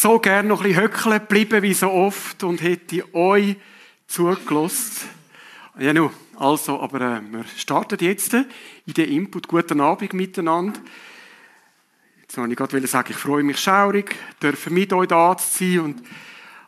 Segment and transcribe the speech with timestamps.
[0.00, 3.56] so gerne noch ein bisschen höckeln geblieben, wie so oft, und hätte euch
[4.06, 5.08] zugelassen.
[5.78, 8.46] Ja, nun, also, aber äh, wir starten jetzt in
[8.86, 9.46] den Input.
[9.46, 10.80] Guten Abend miteinander.
[12.22, 16.02] Jetzt wollte ich gerade sagen, ich freue mich schaurig, dürfen mit euch da sein und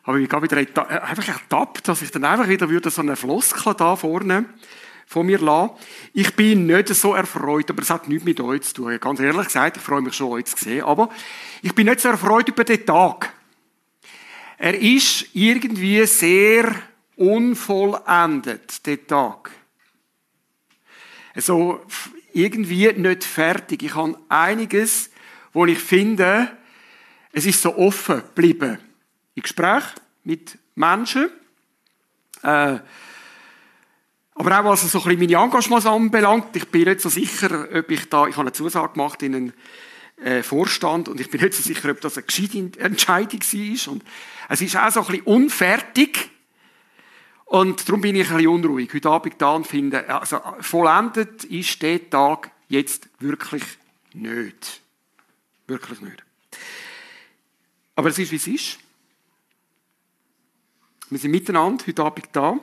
[0.04, 3.72] habe ich gerade wieder äh, einfach ertappt, dass ich dann einfach wieder so eine Floskel
[3.74, 4.44] da vorne
[5.12, 5.70] von mir lassen.
[6.14, 8.98] Ich bin nicht so erfreut, aber es hat nichts mit euch zu tun.
[8.98, 10.84] Ganz ehrlich gesagt, ich freue mich schon, euch zu sehen.
[10.84, 11.11] Aber
[11.61, 13.32] ich bin nicht so erfreut über den Tag.
[14.58, 16.75] Er ist irgendwie sehr
[17.16, 19.50] unvollendet, der Tag.
[21.35, 21.80] Also,
[22.32, 23.82] irgendwie nicht fertig.
[23.82, 25.10] Ich habe einiges,
[25.52, 26.50] wo ich finde,
[27.32, 28.79] es ist so offen geblieben.
[29.35, 29.85] In Gespräch
[30.24, 31.30] mit Menschen,
[32.42, 32.78] äh,
[34.34, 37.91] aber auch was so ein bisschen meine Engagements anbelangt, ich bin nicht so sicher, ob
[37.91, 39.53] ich da, ich habe eine Zusage gemacht in einen
[40.17, 43.92] äh, Vorstand und ich bin nicht so sicher, ob das eine gescheite Entscheidung war.
[43.92, 44.05] Und
[44.48, 46.31] es ist auch so ein bisschen unfertig.
[47.44, 51.83] Und darum bin ich ein bisschen unruhig heute Abend da und finde, also vollendet ist
[51.83, 53.62] der Tag jetzt wirklich
[54.14, 54.80] nicht.
[55.67, 56.24] Wirklich nicht.
[57.94, 58.78] Aber es ist, wie es ist.
[61.11, 62.58] Wir sind miteinander heute Abend da.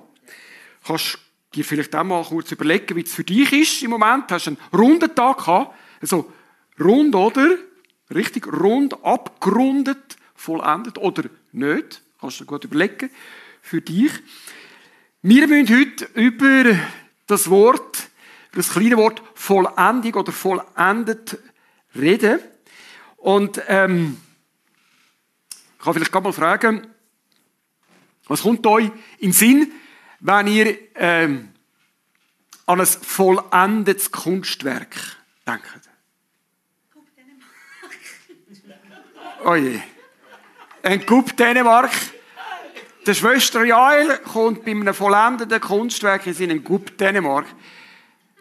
[0.83, 1.19] Kannst
[1.53, 4.31] dir vielleicht auch mal kurz überlegen, wie es für dich ist im Moment.
[4.31, 5.75] Hast einen runden Tag gehabt?
[6.01, 6.31] Also
[6.79, 7.57] rund, oder?
[8.13, 12.01] Richtig rund, abgerundet, vollendet oder nicht?
[12.19, 13.09] Kannst du dir gut überlegen.
[13.61, 14.11] Für dich.
[15.21, 16.77] Wir müssen heute über
[17.27, 18.09] das Wort,
[18.51, 21.37] über das kleine Wort Vollendung oder vollendet
[21.95, 22.39] reden.
[23.17, 24.17] Und ähm,
[25.77, 26.87] ich kann vielleicht gerade mal fragen,
[28.27, 28.85] was kommt euch
[29.17, 29.71] in den Sinn,
[30.19, 31.49] wenn ihr ähm,
[32.65, 34.95] an ein vollendetes Kunstwerk
[35.47, 35.89] denkt.
[39.45, 39.79] Oh je.
[40.83, 41.91] Ein Coup Dänemark.
[43.05, 47.45] Der Schwester Jael kommt bei einem vollendeten Kunstwerk in seinen Coup Dänemark.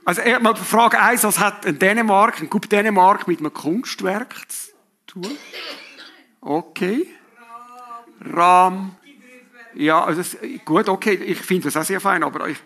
[0.04, 4.72] Also, mal Frage 1, was hat ein Dänemark, ein Coup Dänemark mit einem Kunstwerk zu
[5.06, 5.38] tun?
[6.40, 7.06] Okay.
[8.20, 8.96] Rahm.
[9.78, 12.58] Ja, also das, gut, okay, ich finde das auch sehr fein, aber ich,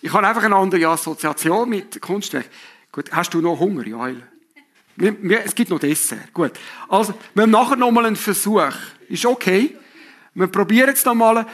[0.00, 2.48] ich habe einfach eine andere Assoziation mit Kunstwerk.
[2.92, 4.22] Gut, hast du noch Hunger, Joel?
[4.96, 6.32] Es gibt noch Dessert.
[6.32, 6.52] Gut.
[6.88, 8.72] Also, wir haben nachher noch mal einen Versuch.
[9.08, 9.76] Ist okay.
[10.34, 11.44] Wir probieren es noch mal.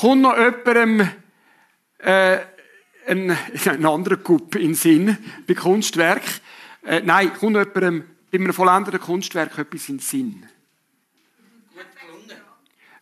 [0.00, 1.06] Kommt noch jemandem
[1.98, 2.38] äh,
[3.06, 3.36] ein,
[3.66, 6.22] ein anderer Cup in den Sinn bei Kunstwerk?
[6.82, 10.46] Äh, nein, kommt noch jemandem bei einem vollendeten Kunstwerk etwas in den Sinn?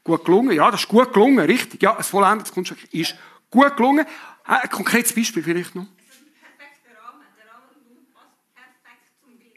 [0.05, 1.83] Gut gelungen, ja, das ist gut gelungen, richtig.
[1.83, 3.17] Ja, ein vollendetes Kunstwerk ist
[3.51, 4.05] gut gelungen.
[4.45, 5.87] Ein konkretes Beispiel vielleicht noch.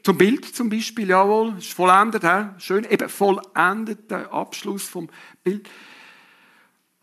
[0.02, 2.46] Zum Bild zum Beispiel, jawohl, ist vollendet, he?
[2.58, 5.10] schön, eben vollendeter Abschluss vom
[5.44, 5.68] Bild.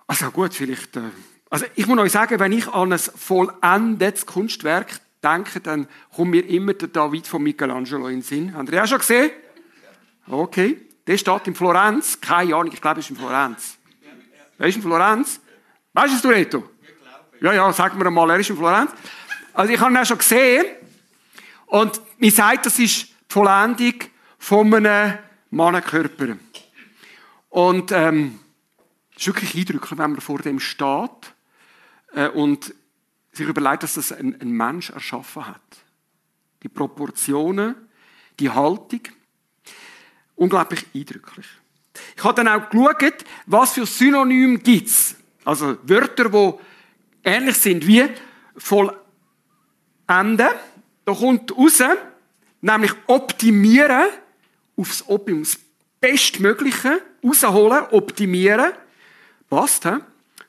[0.07, 1.01] Also gut, vielleicht, äh,
[1.51, 6.47] also ich muss euch sagen, wenn ich an ein vollendetes Kunstwerk denke, dann kommt mir
[6.47, 8.56] immer der David von Michelangelo in den Sinn.
[8.56, 9.29] Habt ihr auch schon gesehen?
[10.27, 10.81] Okay.
[11.08, 12.20] Der steht in Florenz.
[12.20, 13.78] Keine Ahnung, ich glaube, es ist in Florenz.
[14.58, 15.40] Wer ist in Florenz?
[15.94, 16.70] Weißt du, Reto?
[17.42, 18.92] Ja, ja, sag mir mal, er ist in Florenz.
[19.54, 20.66] Also ich habe ihn auch schon gesehen.
[21.68, 23.94] Und mir sagt, das ist die Vollendung
[24.38, 25.18] von einem
[25.50, 26.38] Mannenkörper.
[27.50, 28.40] Und ähm,
[29.12, 31.34] es ist wirklich eindrücklich, wenn man vor dem steht
[32.14, 32.74] äh, und
[33.32, 35.62] sich überlegt, dass das ein, ein Mensch erschaffen hat.
[36.64, 37.76] Die Proportionen,
[38.40, 39.02] die Haltung.
[40.35, 41.47] Unglaublich eindrücklich.
[42.16, 45.16] Ich habe dann auch geschaut, was für Synonyme gibt es.
[45.46, 46.53] Also Wörter, die
[47.23, 48.06] ähnlich sind wie
[48.57, 49.00] vollenden.
[50.07, 51.81] Da kommt raus,
[52.62, 54.09] nämlich optimieren
[54.75, 55.44] aufs Optimum.
[55.44, 55.57] Das
[56.00, 58.74] Bestmögliche rausholen, optimieren.
[59.50, 59.97] Passt, he?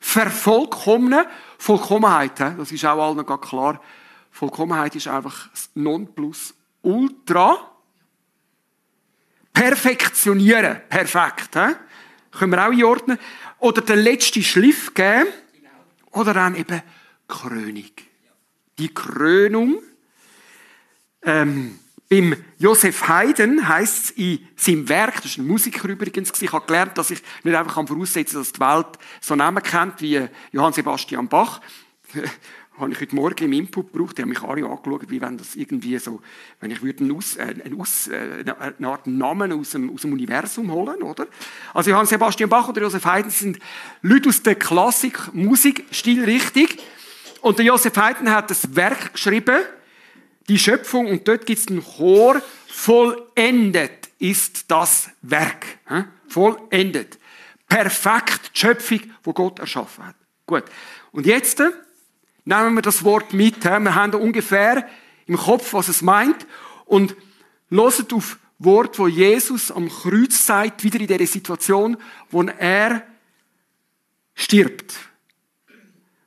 [0.01, 1.27] Vervollkommnen,
[1.59, 2.39] Vollkommenheit.
[2.39, 2.57] He?
[2.57, 3.81] Das ist auch allen klar.
[4.31, 7.76] Vollkommenheit ist einfach das Nonplusultra.
[9.57, 10.83] Perfektionieren.
[10.87, 11.55] Perfekt.
[11.55, 11.75] He?
[12.31, 13.19] Können wir auch einordnen.
[13.59, 15.29] Oder den letzten Schliff geben.
[16.11, 16.83] Oder dann eben
[17.27, 17.91] Krönung.
[18.79, 19.83] Die Krönung.
[21.23, 21.79] Ähm,
[22.11, 26.67] beim Josef Haydn heißt es in seinem Werk, das ist ein Musiker übrigens, ich habe
[26.67, 30.75] gelernt, dass ich nicht einfach voraussetzen kann, dass die Welt so Namen kennt wie Johann
[30.75, 31.61] Sebastian Bach
[32.79, 35.57] habe ich heute Morgen im Input gebraucht, die haben mich alle angeschaut, wie wenn das
[35.57, 36.21] irgendwie so,
[36.61, 38.45] wenn ich würde einen Aus, äh, Aus, äh,
[38.79, 41.27] eine Art Namen aus dem, aus dem Universum holen, oder?
[41.73, 43.59] Also Johann Sebastian Bach oder Josef Haydn sind
[44.03, 46.79] Leute aus der Klassik, Musikstil richtig.
[47.41, 49.61] Und der Josef Haydn hat das Werk geschrieben,
[50.49, 55.67] die Schöpfung, und dort gibt es einen Chor, vollendet ist das Werk.
[56.29, 57.19] Vollendet.
[57.69, 60.17] Perfekt die Schöpfung, wo Gott erschaffen hat.
[60.47, 60.65] Gut.
[61.11, 61.61] Und jetzt
[62.47, 63.63] nehmen wir das Wort mit.
[63.63, 64.89] Wir haben ungefähr
[65.27, 66.47] im Kopf, was es meint.
[66.87, 67.15] Und
[67.69, 71.99] loset auf Wort, wo Jesus am Kreuz sagt, wieder in dieser Situation,
[72.31, 73.03] wo er
[74.35, 74.95] stirbt.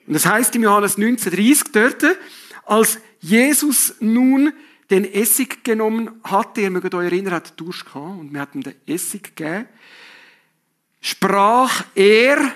[0.06, 2.18] Und das heißt im Johannes 19,30 dort,
[2.66, 4.54] als Jesus nun
[4.90, 8.76] den Essig genommen hatte, ihr mögt euch erinnern, hat Durst gehabt und wir hatten den
[8.88, 9.68] Essig gegeben,
[11.00, 12.54] sprach er,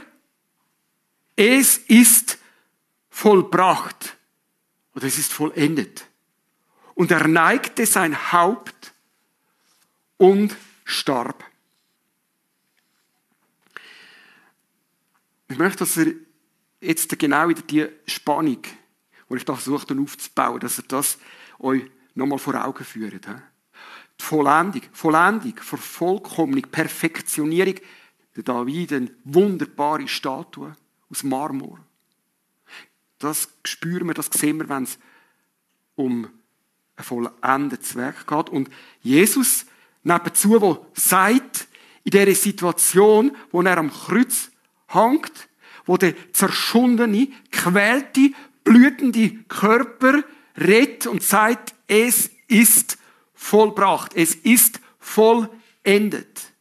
[1.35, 2.39] es ist
[3.13, 4.17] vollbracht
[4.95, 6.07] oder es ist vollendet.
[6.95, 8.93] Und er neigte sein Haupt
[10.17, 11.43] und starb.
[15.47, 16.13] Ich möchte, dass er
[16.81, 18.63] jetzt genau wieder die Spannung,
[19.29, 21.19] die ich da versuche aufzubauen, dass er das
[21.59, 21.83] euch
[22.15, 23.25] nochmal vor Augen führt.
[23.25, 27.75] Die Vollendung, Vollendung, Vervollkommnung, Perfektionierung.
[28.35, 30.75] Der David, eine wunderbare Statue
[31.09, 31.79] aus Marmor.
[33.23, 34.97] Das spüren wir, das sehen wir, wenn es
[35.95, 36.27] um
[36.95, 38.49] ein vollendetes Werk geht.
[38.49, 38.69] Und
[39.01, 39.65] Jesus
[40.03, 41.67] nebenzu, der sagt,
[42.03, 44.51] in dieser Situation, wo er am Kreuz
[44.87, 45.47] hängt,
[45.85, 48.31] wo der zerschundene, quälte,
[48.63, 50.23] blütende Körper
[50.57, 52.97] redet und sagt, es ist
[53.33, 56.52] vollbracht, es ist vollendet.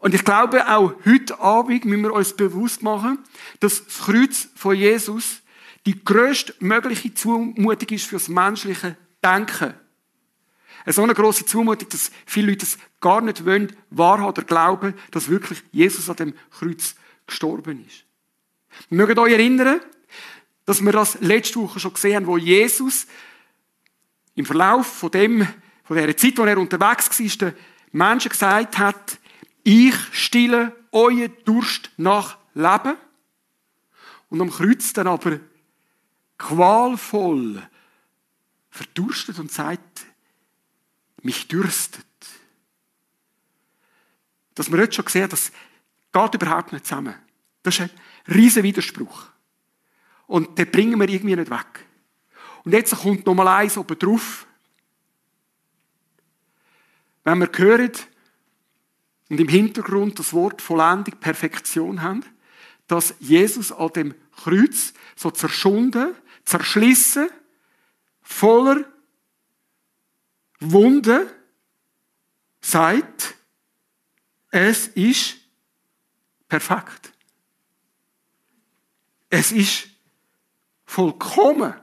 [0.00, 3.18] Und ich glaube, auch heute Abend müssen wir uns bewusst machen,
[3.60, 5.42] dass das Kreuz von Jesus
[5.86, 9.74] die größtmögliche Zumutung ist für das menschliche Denken.
[10.84, 14.94] Eine so eine grosse Zumutung, dass viele Leute es gar nicht wollen, wahrhaben oder glauben,
[15.10, 16.94] dass wirklich Jesus an dem Kreuz
[17.26, 18.04] gestorben ist.
[18.88, 19.80] Wir mögen euch erinnern,
[20.64, 23.06] dass wir das letzte Woche schon gesehen haben, wo Jesus
[24.34, 25.46] im Verlauf von dem,
[25.84, 27.58] von der Zeit, wo er unterwegs war, den
[27.92, 29.18] Menschen gesagt hat,
[29.62, 32.96] ich stille euren Durst nach Leben.
[34.28, 35.40] Und am Kreuz dann aber
[36.38, 37.62] qualvoll
[38.70, 40.06] verdurstet und sagt,
[41.22, 42.06] mich dürstet.
[44.54, 45.52] Dass wir jetzt schon sehen, das
[46.12, 47.14] geht überhaupt nicht zusammen.
[47.62, 47.90] Das ist ein
[48.34, 49.26] riesen Widerspruch.
[50.26, 51.86] Und den bringen wir irgendwie nicht weg.
[52.64, 54.46] Und jetzt kommt nochmal eins oben drauf.
[57.24, 57.92] Wenn wir hören
[59.30, 62.24] und im Hintergrund das Wort Vollendung, Perfektion haben,
[62.88, 67.30] dass Jesus an dem Kreuz so zerschunden, zerschlissen,
[68.22, 68.84] voller
[70.58, 71.28] Wunden
[72.60, 73.36] sagt,
[74.50, 75.36] es ist
[76.48, 77.12] perfekt.
[79.28, 79.88] Es ist
[80.84, 81.74] vollkommen.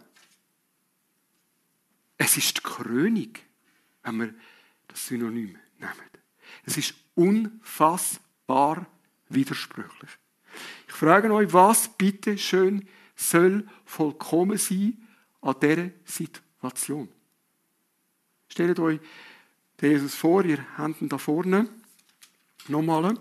[2.18, 3.34] Es ist die Krönung,
[4.04, 4.34] wenn wir
[4.90, 6.17] das Synonym nehmen.
[6.66, 8.86] Es ist unfassbar
[9.30, 10.12] widersprüchlich.
[10.88, 14.98] Ich frage euch, was bitte schön soll vollkommen sein
[15.42, 17.10] an dieser Situation?
[18.50, 19.00] Stellt euch
[19.82, 21.70] Jesus vor, ihr habt ihn da vorne
[22.68, 23.18] nochmal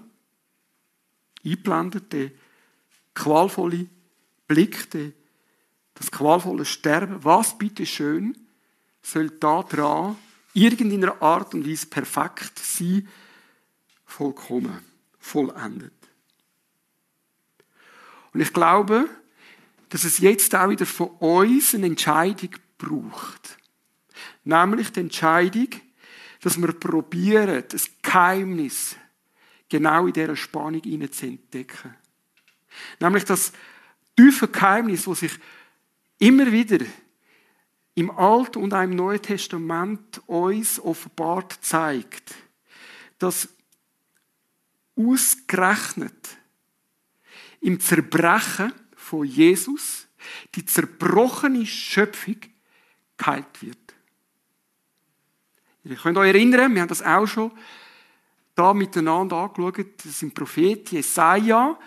[1.44, 2.30] eingeblendet, der
[3.14, 3.86] qualvolle
[4.46, 5.12] Blick, der
[5.94, 8.36] das qualvolle Sterben, was bitte schön
[9.02, 10.16] soll da dran
[10.56, 13.06] irgendeiner Art und Weise perfekt sein,
[14.06, 14.78] vollkommen,
[15.18, 15.92] vollendet.
[18.32, 19.08] Und ich glaube,
[19.90, 23.58] dass es jetzt auch wieder von uns eine Entscheidung braucht.
[24.44, 25.68] Nämlich die Entscheidung,
[26.40, 28.96] dass wir probieren, das Geheimnis
[29.68, 31.94] genau in dieser Spannung zu entdecken.
[33.00, 33.52] Nämlich das
[34.16, 35.32] tiefe Geheimnis, das sich
[36.18, 36.84] immer wieder
[37.96, 42.34] im Alten und auch im Neuen Testament uns offenbart zeigt,
[43.18, 43.48] dass
[44.94, 46.36] ausgerechnet
[47.60, 50.06] im Zerbrechen von Jesus
[50.54, 52.36] die zerbrochene Schöpfung
[53.16, 53.78] geheilt wird.
[55.84, 57.52] Ihr könnt euch erinnern, wir haben das auch schon
[58.54, 61.78] da miteinander angeschaut, das sind Prophet Jesaja,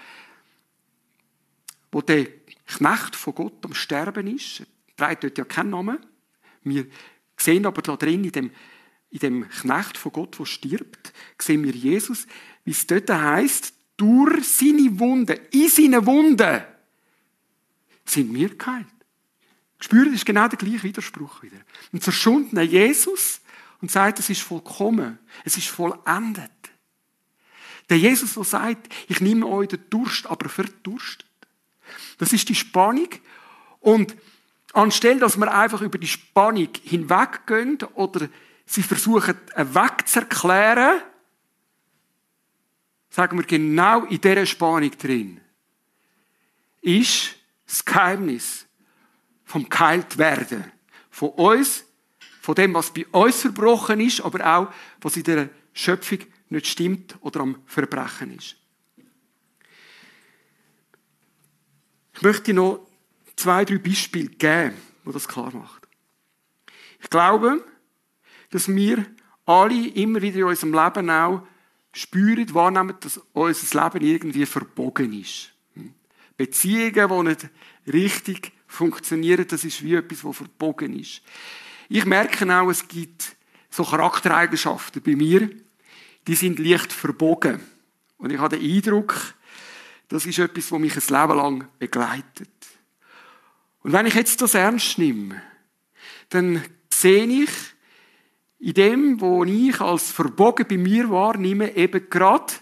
[1.92, 2.25] wo der
[2.66, 4.63] Knecht von Gott am Sterben ist.
[5.00, 5.98] Trägt dort ja keinen Namen.
[6.63, 6.86] Wir
[7.38, 8.51] sehen aber da drin, in dem,
[9.10, 12.27] in dem Knecht von Gott, der stirbt, sehen wir Jesus,
[12.65, 16.63] wie es dort heißt, durch seine Wunden, in seinen Wunden,
[18.03, 18.88] sind wir geheilt.
[19.79, 21.60] Spürt, ist genau der gleiche Widerspruch wieder.
[21.94, 23.39] Ein zerschundener Jesus
[23.82, 26.51] und sagt, es ist vollkommen, es ist vollendet.
[27.89, 31.25] Der Jesus, der sagt, ich nehme euch den Durst, aber verdurstet.
[32.18, 33.08] Das ist die Spannung.
[33.79, 34.18] Und
[34.74, 38.30] anstelle, dass wir einfach über die Spannung hinweggehen oder
[38.66, 41.02] sie versuchen, wegzuerklären,
[43.10, 45.42] sagen wir genau in dieser Spannung drin,
[46.82, 47.36] ist
[47.66, 48.66] das Geheimnis
[49.44, 50.72] vom Geheiltwerden.
[51.10, 51.84] Von uns,
[52.42, 57.16] von dem, was bei uns verbrochen ist, aber auch, was in der Schöpfung nicht stimmt
[57.22, 58.56] oder am Verbrechen ist.
[62.14, 62.88] Ich möchte noch
[63.39, 65.88] zwei, drei Beispiele geben, wo das klar macht.
[67.01, 67.63] Ich glaube,
[68.50, 69.05] dass wir
[69.46, 71.48] alle immer wieder in unserem Leben auch
[71.93, 75.51] spüren, wahrnehmen, dass unser Leben irgendwie verbogen ist.
[76.38, 77.50] Beziehungen, die nicht
[77.88, 81.22] richtig funktionieren, das ist wie etwas, das verbogen ist.
[81.89, 83.36] Ich merke auch, es gibt
[83.69, 85.50] so Charaktereigenschaften bei mir,
[86.27, 87.60] die sind leicht verbogen.
[88.17, 89.34] Und ich habe den Eindruck,
[90.08, 92.50] das ist etwas, was mich ein Leben lang begleitet.
[93.81, 95.41] Und wenn ich jetzt das ernst nehme,
[96.29, 97.50] dann sehe ich
[98.59, 102.53] in dem, wo ich als verbogen bei mir wahrnehme, eben gerade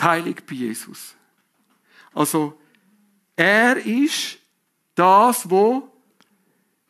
[0.00, 1.14] die Heilung bei Jesus.
[2.14, 2.58] Also,
[3.36, 4.38] er ist
[4.94, 5.88] das, wo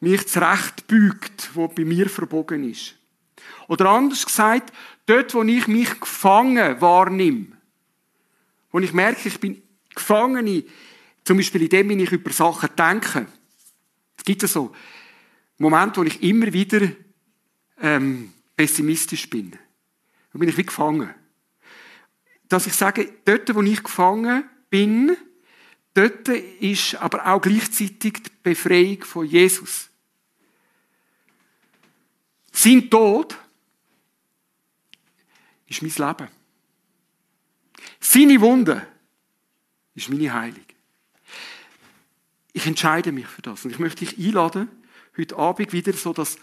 [0.01, 2.97] mich zurecht bügt, wo bei mir verbogen ist.
[3.69, 4.73] Oder anders gesagt,
[5.07, 7.47] dort, wo ich mich gefangen wahrnehme,
[8.71, 9.63] wo ich merke, ich bin
[9.95, 10.65] gefangen,
[11.25, 13.27] zum Beispiel in dem, wie ich über Sachen denke.
[14.17, 14.75] Es gibt so
[15.59, 16.89] Momente, wo ich immer wieder
[17.81, 19.53] ähm, pessimistisch bin.
[20.33, 21.15] Da bin ich wie gefangen.
[22.49, 25.17] Dass ich sage, dort, wo ich gefangen bin,
[25.95, 29.89] dort ist aber auch gleichzeitig die Befreiung von Jesus.
[32.51, 33.39] Sein Tod
[35.67, 36.29] ist mein Leben.
[37.99, 38.87] Seine Wunde
[39.95, 40.72] ist meine Heilung.
[42.53, 43.65] Ich entscheide mich für das.
[43.65, 44.69] Und ich möchte dich einladen,
[45.17, 46.37] heute Abend wieder so das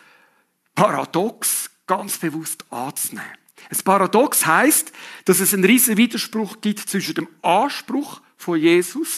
[0.76, 3.28] Paradox ganz bewusst anzunehmen.
[3.70, 4.92] Ein Paradox heißt,
[5.26, 9.18] dass es einen riesen Widerspruch gibt zwischen dem Anspruch von Jesus,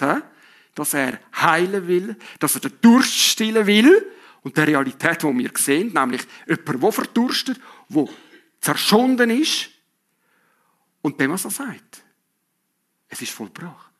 [0.75, 4.11] dass er heilen will, dass er den Durst stillen will,
[4.43, 8.05] und der Realität, die wir sehen, nämlich jemand, der verdurstet, der
[8.59, 9.69] zerschunden ist,
[11.01, 12.03] und dem, was er sagt.
[13.07, 13.91] Es ist vollbracht.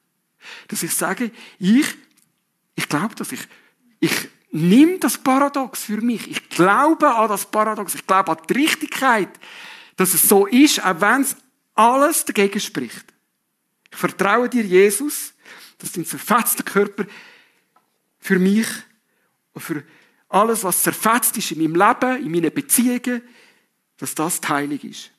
[0.68, 1.86] Dass ich sage, ich,
[2.92, 3.42] glaube, dass ich,
[4.00, 6.30] ich nehme das Paradox für mich.
[6.30, 7.96] Ich glaube an das Paradox.
[7.96, 9.30] Ich glaube an die Richtigkeit,
[9.96, 11.36] dass es so ist, auch wenn es
[11.74, 13.06] alles dagegen spricht.
[13.90, 15.34] Ich vertraue dir, Jesus,
[15.78, 17.06] dass dein zerfetzter Körper
[18.20, 18.68] für mich
[19.54, 19.84] und für
[20.30, 23.22] alles, was zerfetzt ist in meinem Leben, in meinen Beziehungen,
[23.98, 25.12] dass das heilig ist.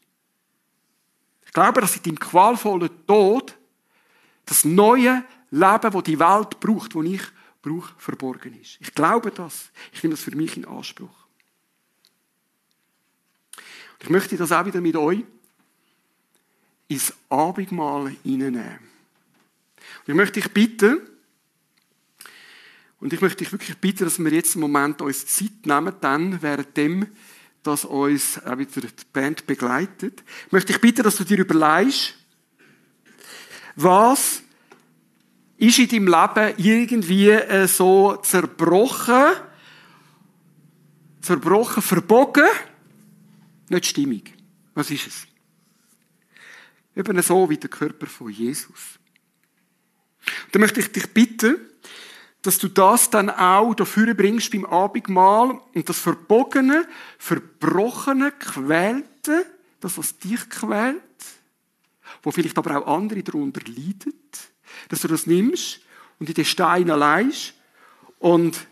[1.44, 3.56] Ich glaube, dass in deinem qualvollen Tod
[4.46, 7.22] das neue Leben, das die Welt braucht, das ich
[7.62, 8.78] brauche, verborgen ist.
[8.80, 9.70] Ich glaube das.
[9.92, 11.26] Ich nehme das für mich in Anspruch.
[13.56, 15.24] Und ich möchte das auch wieder mit euch
[16.88, 18.78] ins Abendmahl hineinnehmen.
[18.78, 21.00] Und ich möchte dich bitten,
[22.98, 26.40] und ich möchte dich wirklich bitten, dass wir jetzt einen Moment uns Zeit nehmen, dann,
[26.40, 27.08] währenddem
[27.62, 30.22] dass uns auch wieder die Band begleitet.
[30.46, 32.14] Ich möchte dich bitten, dass du dir überlegst,
[33.76, 34.42] was
[35.62, 39.34] ist in deinem Leben irgendwie äh, so zerbrochen,
[41.20, 42.48] zerbrochen, verbogen,
[43.68, 44.34] nicht stimmig.
[44.74, 45.26] Was ist es?
[46.96, 48.98] Eben so wie der Körper von Jesus.
[50.50, 51.60] Dann möchte ich dich bitten,
[52.42, 56.88] dass du das dann auch dafür bringst beim Abendmahl und das Verbogene,
[57.18, 59.46] Verbrochene, Quälte,
[59.78, 61.02] das, was dich quält,
[62.24, 64.14] wo vielleicht aber auch andere darunter leiden,
[64.88, 65.80] dass du das nimmst
[66.18, 67.54] und in den Stein leist
[68.18, 68.66] und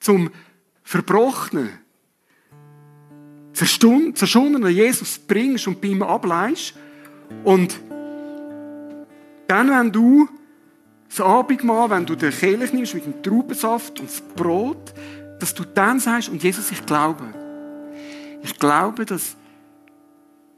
[0.00, 0.30] zum
[0.82, 1.70] Verbrochenen,
[3.52, 6.74] zerschundenen Jesus bringst und bei ihm ableist
[7.44, 7.80] und
[9.48, 10.28] dann, wenn du
[11.08, 14.92] das Abendmahl, wenn du den Kelch nimmst mit dem Traubensaft und das Brot,
[15.38, 17.24] dass du dann sagst, und Jesus, ich glaube,
[18.42, 19.36] ich glaube, dass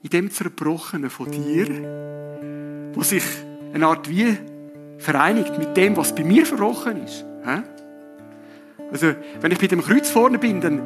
[0.02, 3.24] in dem Zerbrochenen von dir, wo sich
[3.72, 4.36] eine Art wie
[4.98, 7.24] vereinigt mit dem, was bei mir verbrochen ist.
[8.90, 10.80] Also, wenn ich bei dem Kreuz vorne bin, dann,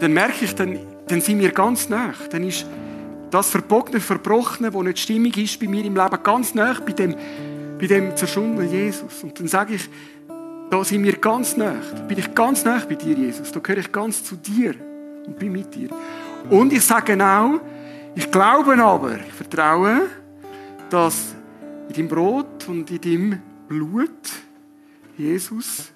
[0.00, 2.12] dann merke ich, dann, dann sind wir ganz nah.
[2.30, 2.66] Dann ist
[3.30, 7.14] das Verbogene, Verbrochene, das nicht stimmig ist bei mir im Leben, ganz nah bei dem
[7.78, 9.22] bei dem zerschundenen Jesus.
[9.22, 9.88] Und dann sage ich,
[10.70, 11.74] da sind wir ganz nah.
[11.94, 13.52] Da bin ich ganz nah bei dir, Jesus.
[13.52, 14.74] Da gehöre ich ganz zu dir
[15.26, 15.88] und bin mit dir.
[16.50, 17.60] Und ich sage auch,
[18.14, 20.02] ich glaube aber, ich vertraue,
[20.90, 21.34] dass
[21.88, 24.10] in deinem Brot und in deinem Blut,
[25.16, 25.92] Jesus,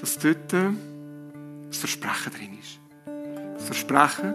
[0.00, 2.78] dass dort das Versprechen drin ist.
[3.54, 4.34] das Versprechen,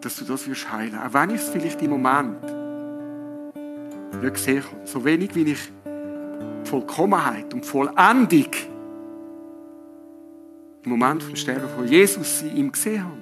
[0.00, 0.98] dass du das wirst heilen.
[0.98, 2.42] Auch wenn ich es vielleicht im Moment
[4.22, 4.86] nicht gesehen habe.
[4.86, 8.50] So wenig wie ich die Vollkommenheit und die Vollendung
[10.84, 13.16] im Moment vom Sterben von Jesus in ihm gesehen habe.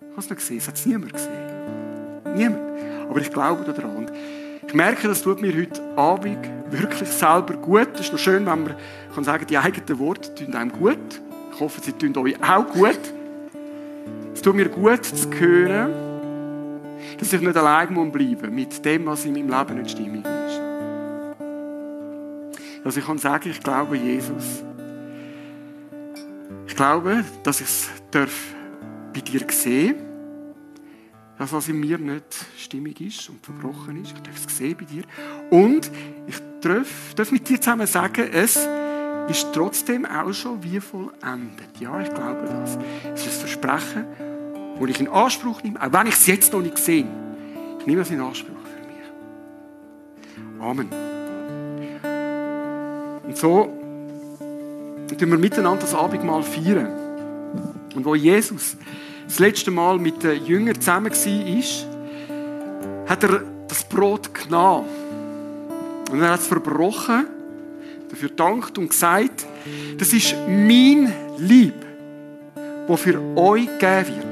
[0.00, 2.34] Ich habe es nicht gesehen, es hat es niemand gesehen.
[2.36, 2.93] Niemand.
[3.14, 3.94] Aber ich glaube daran.
[3.94, 4.12] Und
[4.66, 6.36] ich merke, das tut mir heute Abend
[6.68, 7.90] wirklich selber gut.
[7.94, 8.74] Es ist noch schön, wenn man
[9.14, 10.98] kann sagen, die eigenen Worte tun einem gut.
[11.52, 12.98] Ich hoffe, sie tun euch auch gut.
[14.34, 15.92] Es tut mir gut zu hören,
[17.16, 20.60] dass ich nicht allein bleiben muss mit dem, was in meinem Leben nicht stimmig ist.
[22.82, 24.64] Dass ich kann sagen, ich glaube Jesus.
[26.66, 30.13] Ich glaube, dass ich es bei dir sehen darf
[31.38, 32.24] das, was in mir nicht
[32.56, 34.12] stimmig ist und verbrochen ist.
[34.12, 35.02] Ich darf es sehen bei dir.
[35.50, 35.90] Und
[36.26, 38.68] ich darf, darf mit dir zusammen sagen, es
[39.28, 41.80] ist trotzdem auch schon wie vollendet.
[41.80, 42.78] Ja, ich glaube das.
[43.14, 44.04] Es ist ein Versprechen,
[44.78, 47.06] das ich in Anspruch nehme, auch wenn ich es jetzt noch nicht sehe.
[47.80, 50.62] Ich nehme es in Anspruch für mich.
[50.62, 50.88] Amen.
[53.24, 53.64] Und so
[55.18, 56.92] tun wir miteinander das Abendmahl feiern.
[57.94, 58.76] Und wo Jesus
[59.26, 64.88] das letzte Mal mit den Jüngern zusammen war, hat er das Brot genommen.
[66.10, 67.26] Und er hat es verbrochen,
[68.08, 69.46] dafür dankt und gesagt,
[69.98, 71.74] das ist mein Lieb,
[72.86, 74.24] das für euch gegeben wird.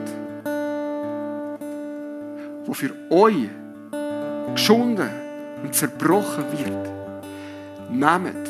[2.66, 3.48] Wo für euch
[4.52, 5.10] geschunden
[5.62, 6.90] und zerbrochen wird.
[7.90, 8.48] Nehmt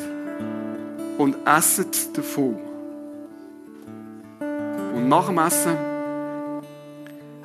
[1.17, 2.57] und esset davon.
[4.95, 5.92] Und nach dem Essen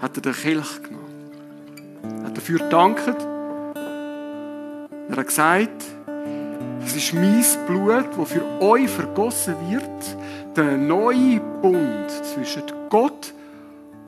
[0.01, 1.31] hat er den Kelch genommen.
[2.03, 3.17] Er hat dafür gedankt.
[5.09, 5.85] Er hat gesagt,
[6.81, 10.17] das ist mein Blut, das für euch vergossen wird,
[10.57, 13.33] der neue Bund zwischen Gott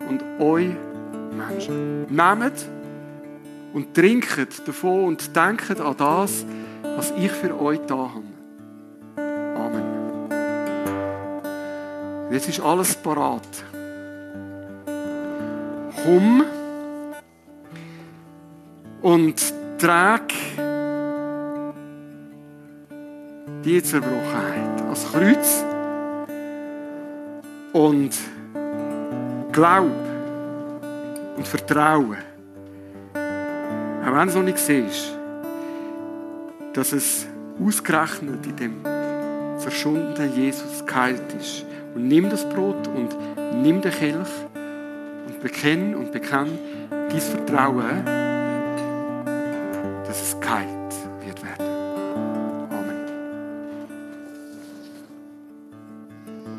[0.09, 0.70] und euch
[1.37, 2.06] Menschen.
[2.09, 2.66] Nehmt
[3.73, 6.45] und trinket davon und denkt an das,
[6.97, 8.25] was ich für euch da habe.
[9.56, 9.84] Amen.
[12.30, 13.43] Jetzt ist alles parat
[16.04, 16.45] komm
[19.02, 20.32] und trag
[23.65, 25.65] die Zerbrochenheit als Kreuz
[27.73, 28.10] und
[29.52, 29.91] glaub
[31.36, 32.17] und vertraue,
[33.15, 35.17] auch wenn du noch nicht siehst,
[36.73, 37.26] dass es
[37.63, 38.82] ausgerechnet in dem
[39.58, 41.65] verschwundenen Jesus geheilt ist.
[41.95, 43.17] Und nimm das Brot und
[43.63, 44.28] nimm den Kelch
[45.40, 46.58] bekenn und bekenn
[46.90, 48.29] dein Vertrauen,